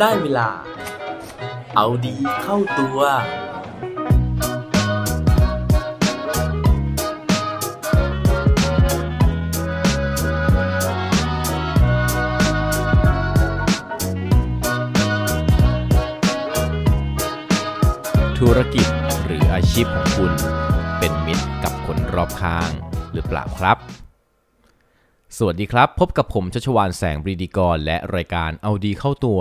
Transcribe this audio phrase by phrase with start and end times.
[0.00, 0.48] ได้เวลา
[1.76, 2.98] เอาดีเข้าตัว
[18.38, 18.86] ธุรกิจ
[19.26, 20.32] หรืออาชีพของคุณ
[20.98, 22.70] เป็นมิตรกับคนรอบข้าง
[23.12, 23.78] หรือเปล่าครับ
[25.38, 29.40] สวัสดีครับ พบกับผมชัชวานแสงบรีดีกร และรายการเอาดีเข้าตัว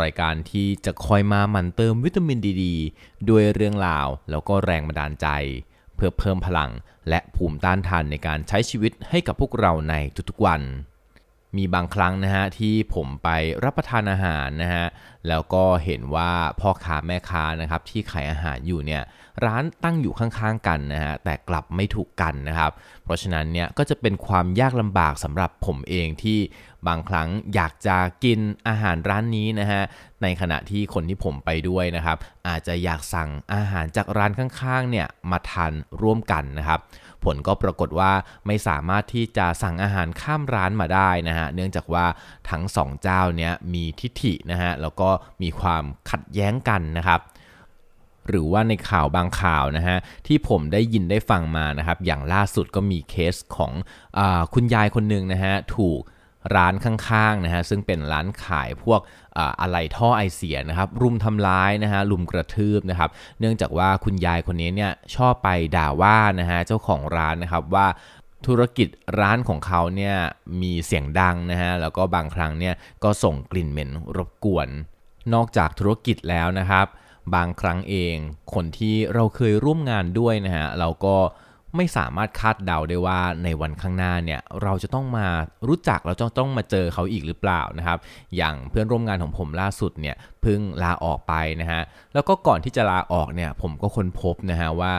[0.00, 2.64] รายการที่จะคอยมาหมั่นเติมวิตามินดีด
[3.28, 5.28] ด้วยเรื่องราวแล้วก็แรงบันดาลใจ
[5.96, 6.70] เพื่อเพิ่มพลัง
[7.08, 9.94] และภูมิต้านทานในการใช้ชีวิตให้กับพวกเราใน
[10.28, 10.62] ทุกๆวัน
[11.56, 13.28] มีบางครั้งนะฮะที่ผมไป
[13.64, 14.86] รับประทานอาหารนะฮะ
[15.28, 19.02] แล้วก็เห็นว่าพ่อค้าแม่ค้านะครับที่ขายอาหารอยู่เนี่ย
[19.44, 22.70] ร้านตั้งอยู่ข้างๆกันนะฮะแต่กลับไม่ถูกกันนะครับ
[23.04, 26.38] เพราะฉะนั้นเนี่ยก็จะเป็นความยากลำบากสำหรับผมเองที่
[26.86, 29.82] บางครั้งอยากจะกินอาหารร้านนี้นะฮะ
[30.22, 32.16] ในขณะที่คนที่ผมไปด้วยนะครับ
[32.48, 36.80] อาจจะอยากสั่งอาหารจากร้านข้างๆเนี่ยมาทานร่วมกันนะครับ
[37.24, 38.12] ผลก็ปรากฏว่า
[38.46, 42.06] ไม่สามารถที่จะสั่งอาหารข้ามร้านมาได้นะฮะเนื่องจากว่า
[42.50, 45.08] ทั้งสองเจ้าเนี้ยมีทิฐินะฮะแล้วก็
[45.42, 47.20] มีความขัดแย้งกันนะครับ
[48.28, 53.72] หรือว่าในข่าวบางข่าวนะฮะที่ผมได้ยินได้ฟังมานะครับ อย่างล่าสุดก็มีเคสของ
[54.18, 54.20] อ
[54.54, 56.00] คุณยายคนหนึ่งนะฮะถูก
[56.56, 59.00] ร้านข้างๆนะฮะซึ่งเป็นร้านขายพวก
[59.60, 67.86] อะไหล่ท่อไอเสียนะครับ รุมทำร้ายนะฮะรุมกระทืบนะครับ เนื่องจากว่าคุณยายคนนี้เนี่ยชอบไปด่าว่านะฮะเจ้าของร้านนะครับว่า
[68.46, 68.88] ธุรกิจ
[69.20, 70.16] ร้านของเขาเนี่ย
[70.62, 74.68] มีเสียงดังนะฮะแล้วก็บางครั้งเนี่ยก็ส่งกลิ่นเหม็นรบกวน
[75.34, 76.86] นอกจากธุรกิจแล้วนะครับ
[77.34, 78.16] บางครั้งเอง
[78.54, 81.16] คนที่เราเคยร่วมงานด้วยนะฮะเราก็
[81.76, 85.26] ไม่สามารถคาดเดาได้ว่าในวันข้างหน้าเนี่ยเราจะต้องมา
[85.68, 87.98] รู้จักแล้วจะต้องมาเจอเขาอีกหรือเปล่านะครับ
[88.36, 91.82] อย่างเพื่อนร่วมงานของผมล่าสุดเนี่ยเพิ่งลาออกไปนะฮะ
[92.14, 94.92] แล้วก็ก่อนที่จะลาออกเนี่ยผมก็ค้นพบนะฮะว่า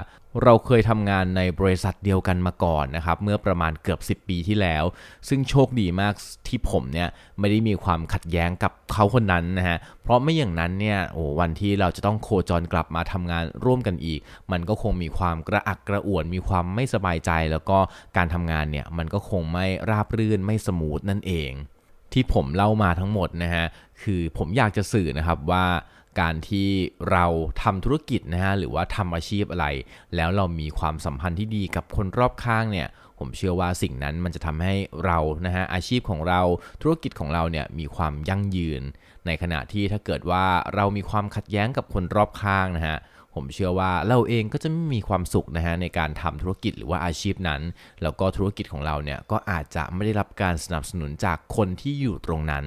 [0.43, 4.83] เราเคยทำงานในบริษัทเดียวกันมาก่อนนะครับ เมื่อประมาณเกือบ 10 ปีที่แล้ว
[5.27, 6.13] ซึ่งโชคดีมาก
[6.47, 7.09] ที่ผมเนี่ย
[7.39, 14.19] ไม่ได้มีความขัดแย้งกับเขาคนนั้นนะฮะเพราะไม่อย่างนั้นเนี่ยโอ้วันที่เราจะต้องโคจรกลับมาทำงานร่วมกันอีก
[14.51, 17.77] มันก็คงมีความกระอักกระอ่วนมีความไม่สบายใจ แล้วก็
[18.17, 21.51] การทำงานเนี่ยมันก็คงไม่ราบรื่นไม่สมูทนั่นเอง
[22.13, 23.65] ที่ผมเล่ามาทั้งหมดนะฮะ
[24.01, 25.65] คือผมอยากจะสื่อนะครับว่า
[26.19, 26.69] การที่
[27.11, 27.25] เรา
[27.63, 29.67] ทำธุรกิจนะฮะหรือว่าทำอาชีพอะไร
[30.15, 32.87] แล้วเรามีความสัมพันธ์ที่ดีกับคนรอบข้างเนี่ย
[33.19, 36.41] ผมเชื่อว่าสิ่งนั้นมันจะทำให้เรานะฮะอาชีพของเรา
[36.81, 38.81] ธุรกิจของเราเนี่ยมีความยั่งยืน
[39.25, 40.45] ในขณะที่ถ้าเกิดว่า
[40.75, 42.97] เรามีความขัดแย้งกับคนรอบข้างนะฮะ
[43.35, 47.61] ผมเชื่อว่าเราเองก็จะไม่มีความสุขนะฮะในการทำธุรกิจหรือว่าอาชีพนั้น
[48.01, 52.65] แล้วก็ธุรกิจของเราเนี่ยก็อาจจะไม่ได้รับการสนับสนุนจากคนที่อยู่ตรงนั้น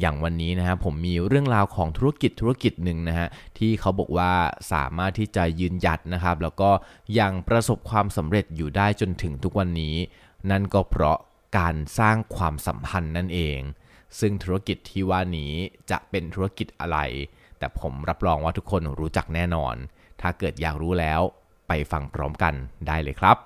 [0.00, 3.28] อย่างวันนี้นะฮะผมมีเรื่องราวของธุรกิจธุรกิจหนึ่งนะฮะ
[3.58, 4.32] ที่เขาบอกว่า
[4.72, 6.70] สามารถที่จะยืนหยัดนะครับ แล้วก็
[7.18, 9.96] ยังประสบความสำเร็จอยู่ได้จนถึงทุกวันนี้
[10.50, 11.18] นั่นก็เพราะ
[11.58, 13.58] การสร้างความสัมพันธ์นั่นเอง
[14.20, 15.52] ซึ่งธุรกิจที่ว่านี้
[15.90, 16.98] จะเป็นธุรกิจอะไร
[17.58, 19.74] แต่ผมรับรองว่าทุกคนรู้จักแน่นอน
[20.20, 21.20] ถ้าเกิดอยากรู้แล้ว
[21.68, 22.54] ไปฟังพร้อมกัน
[22.86, 23.36] ได้เลยครับ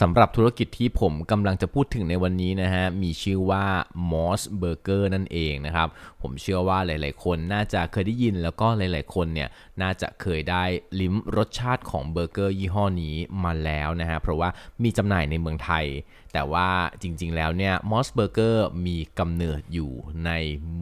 [0.00, 3.64] สำหรับธุรกิจที่ผมกำลังจะพูดถึงในวันนี้นะฮะ มีชื่อว่า
[4.10, 5.88] Moss Burger นั่นเองนะครับ
[6.22, 9.48] ผมเชื่อว่าหลาย ๆ คนน่าจะเคยได้ยินแล้วก็หลาย ๆ คนเนี่ย
[9.82, 10.64] น่าจะเคยได้
[11.00, 14.48] ลิ้มรสชาติของเบอร์เกอร์ยี่ห้อนี้มาแล้วนะฮะ เพราะว่า
[14.82, 15.86] มีจำหน่ายในเมืองไทย
[16.32, 16.68] แต่ว่า
[17.02, 19.92] จริง ๆ แล้วเนี่ย Moss Burger มีกำเนิดอยู่
[20.26, 20.30] ใน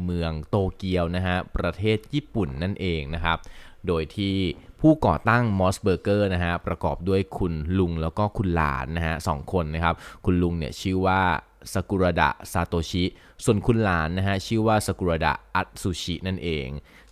[0.05, 3.39] เมืองโตเกียวนะฮะ ประเทศญี่ปุ่นนั่นเองนะครับ
[3.87, 4.37] โดยที่
[4.89, 11.21] ผู้ก่อตั้ง MOS Burger นะฮะประกอบด้วยคุณลุงแล้วก็คุณหลานนะฮะสองคนนะครับ คุณลุงเนี่ยชื่อว่า
[11.75, 13.05] สกุระดะซาโตชิ
[13.45, 16.69] ส่วนคุณหลานนะฮะชื่อว่าสกุระดะอัตสุชินั่นเอง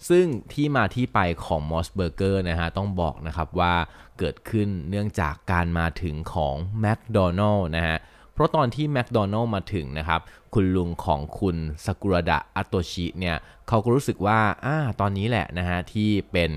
[0.09, 3.75] ซึ่งที่มาที่ไปของมอสเบอร์เกอร์นะฮะต้องบอกนะครับว่า
[4.19, 7.97] เกิดขึ้นเนื่องจากการมาถึงของแมคโดนัลล์นะฮะ
[8.33, 10.21] เพราะตอนที่แมคโดนัลล์มาถึงนะครับ
[10.55, 11.57] คุณลุงของคุณ
[11.87, 13.37] สกุระดะอัตโตชิเนี่ย
[13.69, 16.51] เขาก็รู้สึกว่าอ่าตอนนี้แหละนะฮะที่เป็น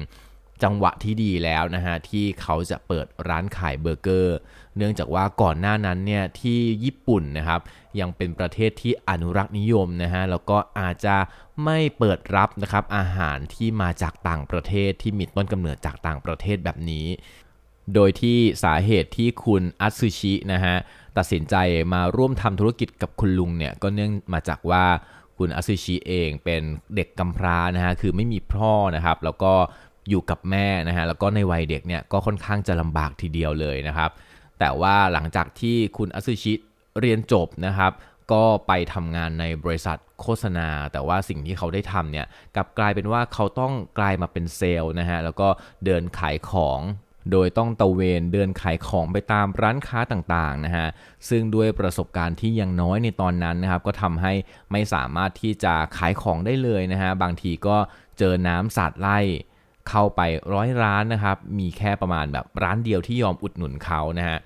[0.64, 4.38] จังหวะที่ดีแล้วนะฮะที่เขาจะเปิดร้านขายเบอร์เกอร์
[4.78, 7.62] เนื่องจากว่าก่อนหน้านั้นเนี่ยที่ญี่ปุ่นนะครับ
[8.00, 11.16] ยังเป็นประเทศที่อนุรักษ์นิยมนะฮะแล้วก็อาจจะ
[11.66, 17.08] ไม่เปิดรับนะครับอาหารที่มาจากต่างประเทศที่มีต้นกำเนิดจากต่างประเทศแบบนี้
[17.94, 20.76] โดยที่สาเหตุที่คุณอัตสึชินะฮะ
[21.18, 21.56] ตัดสินใจ
[21.94, 24.86] มาร่วมทำธุรกิจกับคุณลุงเนี่ยก็เนื่องมาจากว่า
[25.38, 26.62] คุณอัตสึชิเองเป็น
[26.96, 29.54] เด็กกำพร้านะฮะ คือไม่มีพ่อนะครับ แล้วก็
[30.10, 34.12] อยู่กับแม่นะฮะแล้วก็ในวัยเด็กเนี่ยก็ค่อนข้างจะลำบากทีเดียวเลยนะครับ
[34.60, 36.54] แต่ว่าหลังจากที่คุณอัซึชิ
[37.00, 37.92] เรียนจบนะครับ
[38.32, 42.26] ก็ไปทำงานในบริษัทโฆษณา แต่ว่าสิ่งที่เขาได้ทำเนี่ย
[42.56, 45.48] กลับกลายเป็นว่าเขาต้องกลายมาเป็นเซลล์นะฮะแล้วก็
[45.86, 46.82] เดินขายของ
[47.32, 50.88] โดยต้องตะเวนเดินขายของไปตามร้านค้าต่างๆนะฮะ
[51.30, 54.34] ซึ่งด้วยประสบการณ์ที่ยังน้อยในตอนนั้นนะครับ ก็ทำให้
[54.72, 57.78] ไม่สามารถที่จะขายของได้เลยนะฮะ บางทีก็
[58.18, 59.20] เจอน้ำสาดไล่
[59.90, 60.22] เข้าไป
[60.54, 64.40] ร้อยร้านนะครับ มีแค่ประมาณแบบร้านเดียวที่ยอมอุดหนุนเขานะฮะ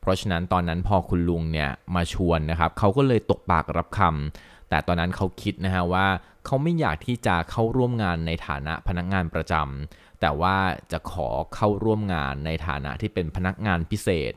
[0.00, 6.06] เพราะฉะนั้นตอนนั้นพอคุณลุงเนี่ยมาชวนนะครับเขาก็เลยตกปากรับคำแต่ตอนนั้นเขาคิดนะฮะว่า
[6.46, 10.56] เขาไม่อยากที่จะเข้าร่วมงานในฐานะพนักงานประจำแต่ว่า
[10.92, 14.32] จะขอเข้าร่วมงานในฐานะที่เป็นพนักงานพิเศษ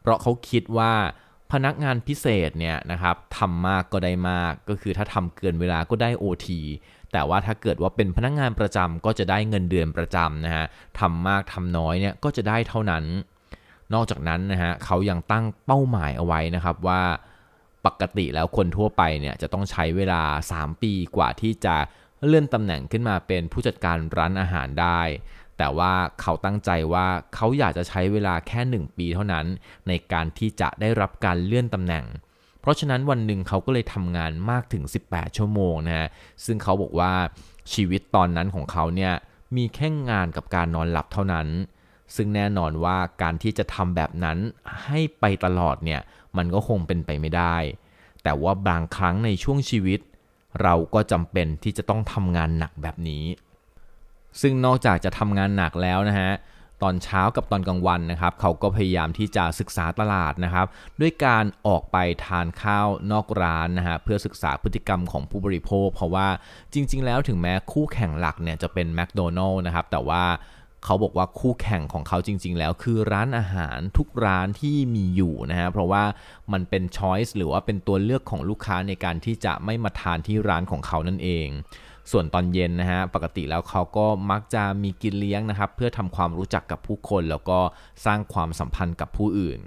[0.00, 0.92] เพราะเขาคิดว่า
[1.52, 6.48] พนักงานพิเศษเนี่ยนะครับทำมากก็ได้มากก็คือถ้าทำเกินเวลาก็ได้ OT
[7.12, 10.64] แต่ว่าถ้าเกิดว่าเป็นพนักงานประจำก็จะได้เงินเดือนประจำนะฮะ
[11.00, 13.04] ทำมากทำน้อยเนี่ยก็จะได้เท่านั้น
[13.94, 17.02] นอกจากนั้นนะฮะเขายังตั้งเป้าหมายเอาไว้นะครับว่า
[17.86, 20.22] ปกติแล้วคนทั่วไปเนี่ยจะต้องใช้เวลา
[20.52, 21.76] 3 ปีกว่าที่จะ
[22.26, 25.00] เลื่อนตำแหน่งขึ้นมาเป็นผู้จัดการร้านอาหารได้
[25.58, 29.46] แต่ว่าเขาตั้งใจว่าเขาอยากจะใช้เวลาแค่ 1 ปีเท่านั้น
[29.88, 32.04] ในการที่จะได้รับการเลื่อนตำแหน่ง
[32.62, 36.08] เพราะฉะนั้นวันหนึ่งเขาก็เลยทำงานมากถึง 18 ชั่วโมงนะฮะ
[36.44, 37.12] ซึ่งเขาบอกว่า
[37.72, 39.12] ชีวิตตอนนั้นของเขาเนี่ย
[39.56, 41.48] มีแค่งานกับการนอนหลับเท่านั้น
[42.16, 44.38] ซึ่งแน่นอนว่าการที่จะทำแบบนั้น
[44.84, 46.00] ให้ไปตลอดเนี่ย
[46.36, 47.56] มันก็คงเป็นไปไม่ได้
[48.22, 50.00] แต่ว่าบางครั้งในช่วงชีวิต
[50.62, 53.24] เราก็จำเป็นที่จะต้องทำงานหนักแบบนี้
[54.40, 56.30] ซึ่งนอกจากจะทำงานหนักแล้วนะฮะ
[56.82, 60.66] ตอนเช้ากับตอนกลางวันนะครับเขาก็พยายามที่จะศึกษาตลาดนะครับ
[61.00, 61.96] ด้วยการออกไป
[62.26, 66.28] ทานข้าวนอกร้านนะฮะเพื่อศึกษาพฤติกรรมของผู้บริโภค เพราะว่า
[66.72, 70.24] จริง ๆ แล้วถึงแม้คู่แข่งหลักเนี่ยจะเป็นแมคโดนัลล์นะครับแต่ว่า
[70.84, 76.04] เขาบอกว่าคู่แข่งของเขาจริง ๆ แล้วคือร้านอาหารทุกร้านที่มีอยู่นะฮะเพราะว่า
[76.52, 81.48] มันเป็นช้อยส์หรือว่าเป็นตัวเลือกของลูกค้าในการที่จะไม่มาทานที่ร้านของเขานั่นเอง
[82.10, 87.58] ส่วนตอนเย็นนะฮะปกติแล้วเขาก็มักจะมีกินเลี้ยงนะครับ เพื่อทำความรู้จักกับผู้คนแล้วก็
[88.06, 89.60] สร้างความสัมพันธ์กับผู้อื่น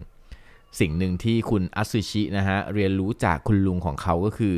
[0.80, 4.56] สิ่งหนึ่งที่คุณอัตสึชินะฮะเรียนรู้จากคุณลุงของเขาก็คือ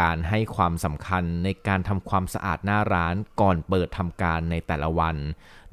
[0.00, 5.16] การให้ความสำคัญในการทำความสะอาดหน้าร้านก่อนเปิดทำการในแต่ละวัน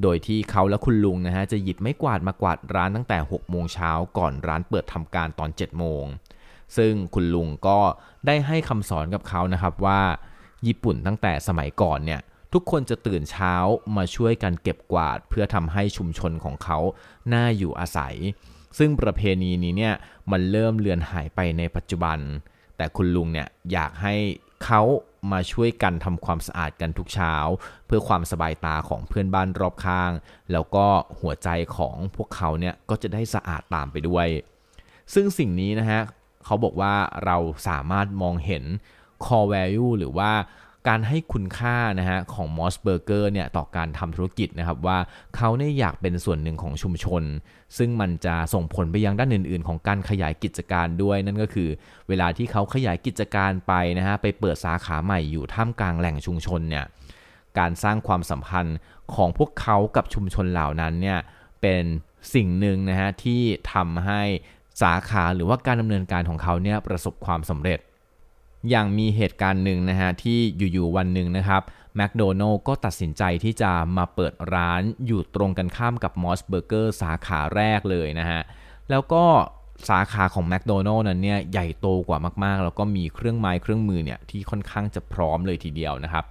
[0.01, 6.05] โดยที่เขาและคุณลุงนะฮะจะหยิบไม้กวาดมากวาดร้านตั้งแต่6โมงเช้าก่อนร้านเปิดทำการตอน7โมง
[6.77, 7.79] ซึ่งคุณลุงก็
[8.25, 10.01] ได้ให้คำสอนกับเขานะครับว่า
[10.67, 12.21] ญี่ปุ่นตั้งแต่สมัยก่อนเนี่ย
[12.53, 13.53] ทุกคนจะตื่นเช้า
[13.97, 16.79] มาช่วยกันเก็บกวาด เพื่อทำให้ชุมชนของเขา
[17.33, 18.15] น่าอยู่อาศัย
[18.77, 19.93] ซึ่งประเพณีนี้เนี่ย
[20.31, 22.19] มันเริ่มเลือนหายไปในปัจจุบัน
[22.77, 24.15] แต่คุณลุงเนี่ยอยากให้
[24.65, 24.81] เขา
[25.31, 27.35] มาช่วยกันทำความสะอาดกันทุกเช้า
[27.85, 30.11] เพื่อความสบายตาของเพื่อนบ้านรอบข้าง
[30.51, 30.85] แล้วก็
[31.19, 34.27] หัวใจของพวกเขาเนี่ยก็จะได้สะอาดตามไปด้วย
[35.13, 36.01] ซึ่งสิ่งนี้นะฮะ
[36.45, 36.93] เขาบอกว่า
[37.25, 38.63] เราสามารถมองเห็น
[39.25, 40.31] core value หรือว่า
[40.87, 44.97] การให้คุณค่านะฮะของ Moss Burger เนี่ยต่อการทำธุรกิจนะครับว่า
[45.35, 47.23] เขาเนี่ยอยากเป็นส่วนหนึ่งของชุมชน
[47.77, 51.69] ซึ่งมันจะส่งผลไปยังด้านอื่น ๆ ของการขยายกิจการด้วย นั่นก็คือ
[52.07, 56.85] เวลาที่เขาขยายกิจการไปนะฮะไปเปิดสาขาใหม่อยู่ท่ามกลางแหล่งชุมชนเนี่ย
[57.59, 58.77] การสร้างความสัมพันธ์
[59.15, 61.19] ของพวกเขากับชุมชนเหล่านั้นเนี่ย
[61.61, 61.83] เป็น
[62.33, 63.41] สิ่งหนึ่งนะฮะที่
[63.73, 64.21] ทำให้
[64.81, 67.79] สาขาหรือว่าการดำเนินการของเขาเนี่ยประสบความสำเร็จ
[68.69, 70.39] อย่างมีเหตุการณ์หนึ่งนะฮะที่
[70.73, 71.61] อยู่ๆวันหนึ่งนะครับ
[71.95, 78.41] แมคโดนัลล์ก็ตัดสินใจที่จะมาเปิดร้านอยู่ตรงกันข้ามกับมอสเบอร์เกอร์สาขาแรกเลยนะฮะ
[78.89, 79.23] แล้วก็
[79.89, 86.23] สาขาของแมคโดนัลล์นั้นเนี่ยใหญ่โตกว่ามากๆ แล้วก็มีเครื่องไม้เครื่องมือเนี่ยที่ค่อนข้างจะพร้อมเลยทีเดียวนะครับ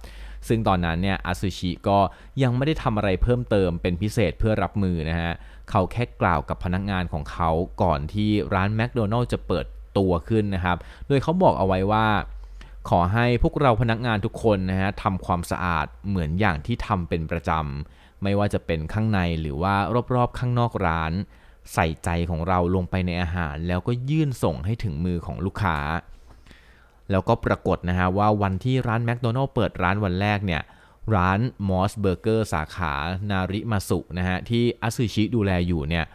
[0.47, 1.99] ซึ่งตอนนั้นเนี่ยอาซูชิก็
[2.41, 5.33] ยังไม่ได้ทำอะไรเพิ่มเติมเป็นพิเศษเพื่อรับมือนะฮะ
[5.69, 7.49] เขาแค่กล่าวกับพนักงานของเขา
[7.83, 9.65] ก่อนที่ร้านแมคโดนัลล์จะเปิด
[9.97, 12.05] ตัวขึ้นนะครับ โดยเขาบอกเอาไว้ว่า
[12.89, 19.75] ขอให้พวกเราพนักงานทุกคนนะฮะทำความสะอาดเหมือนอย่างที่ทำเป็นประจำไม่ว่าจะเป็นข้างในหรือว่า
[20.15, 21.13] รอบๆ ข้างนอกร้าน
[21.73, 25.77] ใส่ใจของเราลงไปในอาหาร แล้วก็ยื่นส่งให้ถึงมือของลูกค้า
[27.11, 30.61] แล้วก็ปรากฏนะฮะว่าวันที่ร้านแมคโดนัลล์เปิดร้านวันแรกเนี่ย
[31.15, 32.93] ร้าน MOS Burger สาขา
[33.29, 36.05] นาริมาสุนะฮะที่อาซูชิดูแลอยู่เนี่ย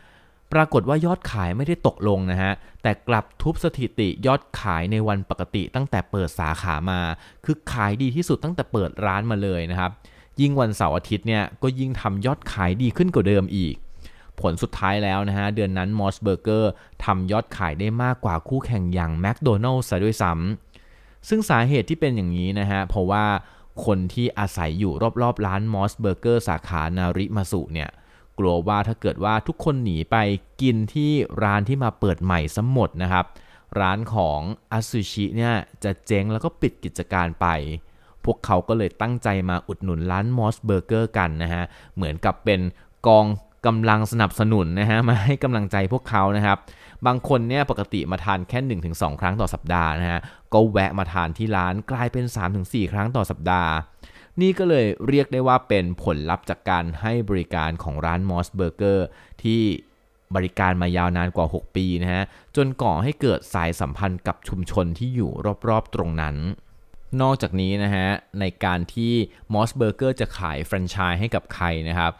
[0.52, 2.52] ปรากฏว่ายอดขายไม่ได้ตกลงนะฮะ
[2.82, 7.00] แต่กลับทุบสถิติยอดขายในวันปกติตั้งแต่เปิดสาขามา
[7.44, 9.90] คือขายดีที่สุดตั้งแต่เปิดร้านมาเลยนะครับ
[10.40, 13.74] ยิ่งวันเสาร์อาทิตย์เนี่ยก็ยิ่งทำยอดขายดีขึ้นกว่าเดิมอีก
[14.40, 16.72] ผลสุดท้ายแล้วนะฮะ เดือนนั้น MOS Burger
[17.04, 23.24] ทำยอดขายได้มากกว่าคู่แข่งอย่างแมคโดนัลล์ซะด้วยซ้ำซึ่งสาเหตุที่เป็นอย่างนี้นะฮะ เพราะว่า
[23.84, 24.92] คนที่อาศัยอยู่
[25.22, 27.90] รอบๆร้าน MOS Burger สาขานาริมาสุเนี่ย
[28.38, 30.16] กลัวว่าถ้าเกิดว่าทุกคนหนีไป
[30.62, 31.10] กินที่
[31.42, 33.24] ร้านที่มาเปิดใหม่ซะหมดนะครับ
[33.80, 34.40] ร้านของ
[34.72, 37.46] อาซูชิเนี่ยจะเจ๊งแล้วก็ปิดกิจการไป
[38.24, 41.64] พวกเขาก็เลยตั้งใจมาอุดหนุนร้าน MOS Burger กันนะฮะ
[41.96, 42.60] เหมือนกับเป็น
[43.06, 43.26] กอง
[43.66, 46.58] กำลังสนับสนุนนะฮะมาให้กำลังใจพวกเขานะครับ
[47.06, 50.20] บางคนเนี่ยปกติมาทานแค่ 1-2 ครั้งต่อสัปดาห์นะฮะ
[50.52, 52.24] ก็แวะมาทานที่ร้านกลายเป็น
[52.58, 53.72] 3-4 ครั้งต่อสัปดาห์
[54.40, 59.06] นี่ก็เลยเรียกได้ว่าเป็นผลลัพธ์จากการให้บริการของร้าน MOS Burger
[59.42, 59.62] ที่
[60.34, 62.22] บริการมายาวนานกว่า 6 ปีนะฮะ
[62.56, 65.30] จนก่อให้เกิดสายสัมพันธ์กับชุมชนที่อยู่
[65.68, 66.36] รอบๆตรงนั้น
[67.20, 68.08] นอกจากนี้นะฮะ
[68.40, 69.12] ในการที่
[69.54, 72.12] MOS Burger จะขายแฟรนไชส์ให้กับใครนะครับ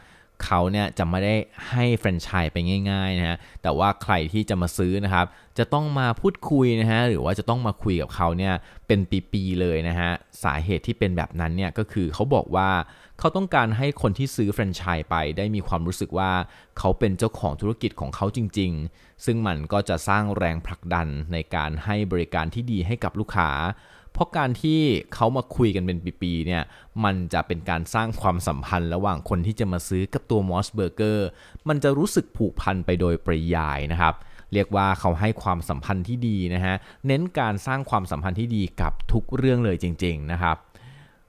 [0.45, 1.35] เขาเนี่ยจะไม่ได้
[1.71, 2.57] ให้แฟรนไชส์ไป
[2.91, 5.27] ง่ายๆนะฮะ แต่ว่าใครที่จะมาซื้อนะครับ
[5.59, 8.55] จะต้องมาพูดคุยนะฮะ หรือว่าจะต้องมาคุยกับเขาเนี่ย
[8.87, 9.01] เป็น
[9.33, 10.11] ปีๆเลยนะฮะ
[10.45, 12.71] สาเหตุที่เป็นแบบนั้นเนี่ยก็คือเขาบอกว่า
[13.19, 16.33] เขาต้องการให้คนที่ซื้อแฟรนไชส์ไปได้มีความรู้สึกว่า
[16.79, 23.51] เขาเป็นเจ้าของธุรกิจของเขาจริง ๆ ซึ่งมันก็จะสร้างแรงผลักดันในการให้บริการที่ดีให้กับลูกค้า
[24.13, 24.81] เพราะการที่
[25.15, 26.63] เขามาคุยกันเป็นปีๆเนี่ย
[27.05, 31.29] มันจะเป็นการสร้างความสัมพันธ์ระหว่างคนที่จะมาซื้อกับตัวมอสเบอร์เกอร์
[31.69, 34.15] มันจะรู้สึกผูกพันไปโดยปริยายนะครับ
[34.53, 36.75] เรียกว่าเขาให้ความสัมพันธ์ที่ดีนะฮะ
[37.07, 40.57] เน้นการสร้างความสัมพันธ์ที่ดีกับทุกเรื่องเลยจริง ๆนะครับ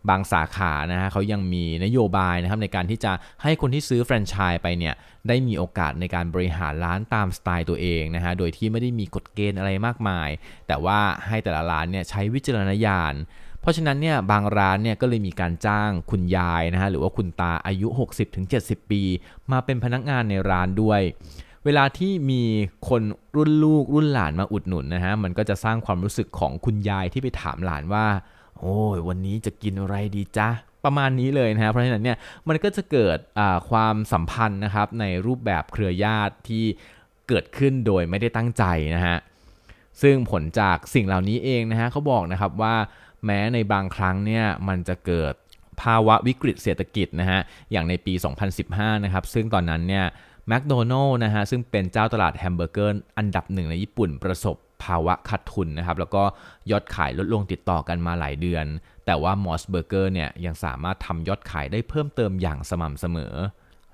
[0.10, 3.12] บางสาขานะฮะเขายังมีนโยบายนะครับในการที่จะ
[3.44, 4.94] ให้คนที่ซื้อแฟรนไชส์ไปเนี่ย
[5.28, 10.30] ได้มีโอกาสในการบริหารร้านตามสไตล์ตัวเองนะฮะโดยที่ไม่ได้มีกฎเกณฑ์อะไรมากมาย
[10.68, 13.16] แต่ว่าให้แต่ละร้านเนี่ยใช้วิจารณญาณ
[13.62, 17.88] เพราะฉะนั้นเนี่ยบางร้านเนี่ยก็เลยมีการจ้างคุณยายนะฮะหรือว่าคุณตาอายุ
[18.40, 19.02] 60-70 ปี
[19.52, 21.02] มาเป็นพนักงานในร้านด้วย
[21.66, 22.44] เวลาที่มี
[22.90, 23.02] คน
[23.36, 28.06] รุ่นลูกรุ่นหลานมาอุดหนุนนะฮะมันก็จะสร้างความรู้สึกของคุณยายที่ไปถามหลานว่า
[28.62, 30.50] โอ้ยวันนี้จะกินอะไรดีจ๊ะ
[30.86, 33.18] ประมาณนี้เลยนะฮะเพราะฉะนั้นเนี่ยมันก็จะเกิด
[33.70, 36.66] ความสัมพันธ์นะครับในรูปแบบเครือญาติที่
[37.28, 38.64] เกิดขึ้นโดยไม่ได้ตั้งใจ
[38.96, 39.18] นะฮะ
[40.02, 42.76] ซึ่งผลจากสิ่งเหล่านี้เองนะฮะเขาบอกนะครับว่า
[43.26, 45.34] แม้ในบางครั้งเนี่ยมันจะเกิด
[45.82, 47.40] ภาวะวิกฤตเศรษฐกิจนะฮะ
[47.72, 48.14] อย่างในปี
[48.60, 50.06] 2015 นะครับ ซึ่งตอนนั้นเนี่ย
[50.48, 56.24] แมคโดนัลล์นะฮะซึ่งเป็นเจ้าตลาดแฮมเบอร์เกอร์อันดับหนึ่งในญี่ปุ่นประสบ ภาวะขาดทุนนะครับ แล้วก็
[56.72, 58.66] ยอดขายลดลงติดต่อกันมาหลายเดือน
[59.06, 63.34] แต่ว่า MOS Burger เนี่ยยังสามารถทำยอดขายได้เพิ่มเติมอย่างสม่ำเสมอ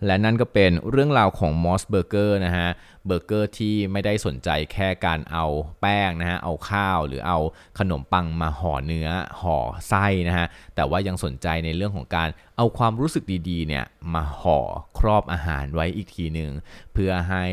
[0.06, 2.70] และนั่นก็เป็นเรื่องราวของมอสเบอร์เกอร์นะฮะ
[3.06, 5.46] เบอร์เกอร์ที่ไม่ได้สนใจแค่การเอา
[5.82, 7.40] แป้งนะฮะเอาข้าวหรือเอา
[7.80, 9.10] ขนมปังมาห่อเนื้อ
[9.42, 9.58] ห่อ
[9.90, 14.60] ไส้นะฮะแต่ว่ายังสนใจในเรื่องของการเอาความรู้สึกดีๆเนี่ยมาห่อ
[15.00, 16.52] ครอบอาหารไว้อีกทีหนึ่ง
[16.94, 17.46] เพื่อให้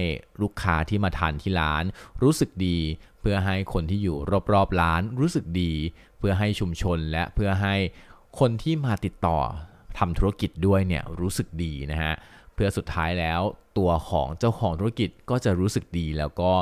[0.42, 1.84] ลูกค้าที่มาทานที่ร้าน
[2.22, 2.78] รู้สึกดี
[3.20, 4.16] เพื่อให้คนที่อยู่
[4.52, 5.72] รอบๆร้านรู้สึกดี
[6.18, 7.74] เพื่อให้ชุมชนและเพื่อให้
[8.38, 9.40] คนที่มาติดต่อ
[9.98, 12.12] ทำธุรกิจด้วยเนี่ยรู้สึกดีนะฮะ
[12.54, 13.40] เพื่อสุดท้ายแล้ว
[13.78, 16.52] ตัวของเจ้าของธุรกิจก็จะรู้สึกดีแล้วก็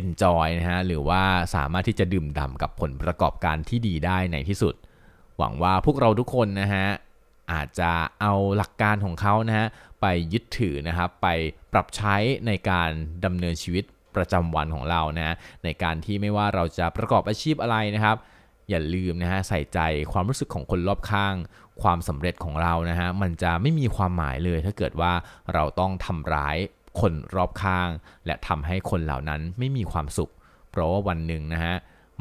[0.00, 1.22] enjoy นะฮะหรือว่า
[1.54, 4.74] สามารถที่จะดื่มด่ำกับผลประกอบการที่ดีได้ในที่สุด
[5.38, 6.86] หวังว่าพวกเราทุกคนนะฮะ
[7.52, 9.66] อาจจะเอาหลักการของเขานะฮะ
[10.00, 11.28] ไปยึดถือนะครับไป
[11.72, 12.90] ปรับใช้ในการ
[13.24, 13.84] ดำเนินชีวิต
[14.16, 15.34] ประจำวันของเรานะ
[15.64, 18.16] ในการที่ไม่ว่าเราจะประกอบอาชีพอะไรนะครับ
[18.68, 19.78] อย่าลืมนะฮะใส่ใจ
[20.12, 21.34] ความรู้สึกของคนรอบข้าง
[21.82, 25.12] ความสำเร็จของเรานะฮะมันจะไม่มีความหมายเลยถ้าเกิดว่า
[25.54, 26.56] เราต้องทำร้าย
[27.00, 27.88] คนรอบข้าง
[28.26, 30.30] และทำให้คนเหล่านั้นไม่มีความสุข
[30.70, 31.74] เพราะว่าวันหนึ่งนะฮะ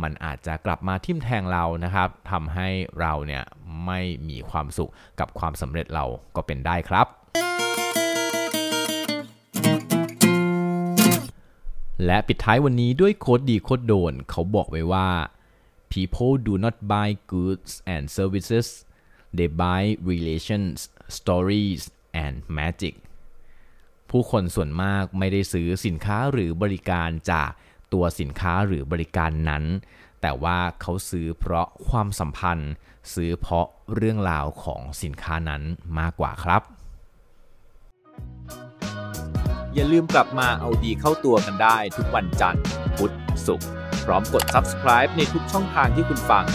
[0.03, 2.67] มันอาจจะกลับมาทิ่มแทงเรานะครับทำให้
[2.99, 3.43] เราเนี่ย
[3.85, 7.07] ไม่มีความสุขกับความสำเร็จเราก็เป็นได้ครับ
[12.05, 15.07] และปิดท้ายวันนี้ด้วยโคดดีโคดโดน เขาบอกไว้ว่า
[15.93, 18.67] people do not buy goods and services
[19.37, 20.79] they buy relations
[21.17, 21.81] stories
[22.23, 22.95] and magic
[24.09, 27.49] ผู้คนส่วนมากไม่ได้ซื้อสินค้าหรือบริการจาก
[27.93, 29.63] ตัวสินค้าหรือบริการนั้น
[30.21, 32.71] แต่ว่าเขาซื้อเพราะความสัมพันธ์
[33.13, 35.61] ซื้อเพราะเรื่องราวของสินค้านั้น
[35.99, 36.61] มากกว่าครับ
[39.73, 42.63] อย่าลืมกลับมาเอาดีเข้าตัวกันได้ทุกวันจันทร์
[42.97, 43.13] พุธ
[43.47, 43.69] ศุกร์
[44.05, 46.45] พร้อมกด subscribe ในทุกช่องทางที่คุณฟัง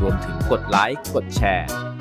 [0.00, 1.68] รวมถึงกดไลค์กดแชร์